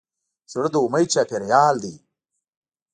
[0.51, 1.95] زړه د امید چاپېریال دی.